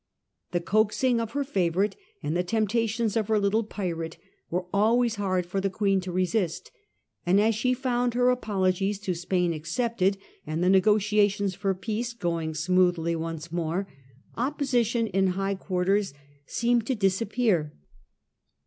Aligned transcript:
The 0.49 0.59
coaxing 0.59 1.21
of 1.21 1.33
her 1.33 1.43
favourite 1.43 1.95
and 2.23 2.35
the 2.35 2.41
temptations 2.41 3.15
of 3.15 3.27
her 3.27 3.37
little 3.37 3.63
pirate 3.63 4.17
were 4.49 4.65
always 4.73 5.17
hard 5.17 5.45
for 5.45 5.61
the 5.61 5.69
Queen 5.69 6.01
to 6.01 6.11
resist; 6.11 6.71
and 7.23 7.39
as 7.39 7.53
she 7.53 7.75
found 7.75 8.15
her 8.15 8.31
apologies 8.31 8.97
to 9.01 9.13
Spain 9.13 9.53
accepted 9.53 10.17
and 10.43 10.63
the 10.63 10.71
negotiations 10.71 11.53
for 11.53 11.75
peace 11.75 12.13
going 12.13 12.55
smoothly 12.55 13.15
once 13.15 13.51
more, 13.51 13.87
opposition 14.35 15.05
in 15.05 15.27
high 15.37 15.53
quarters 15.53 16.15
seemed 16.47 16.77
134 16.81 16.85
Sm 16.87 16.87
FRANCIS 16.87 16.87
DRAKE 16.87 16.87
chap. 16.87 16.87
to 16.87 16.95
disappear. 16.95 17.73